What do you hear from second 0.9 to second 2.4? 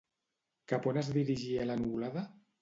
on es dirigia la nuvolada?